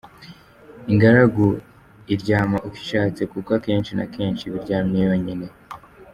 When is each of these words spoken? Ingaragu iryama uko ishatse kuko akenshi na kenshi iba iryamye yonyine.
Ingaragu 0.91 1.45
iryama 2.13 2.57
uko 2.67 2.77
ishatse 2.83 3.21
kuko 3.31 3.49
akenshi 3.57 3.91
na 3.99 4.05
kenshi 4.13 4.43
iba 4.45 4.57
iryamye 4.59 4.99
yonyine. 5.07 5.47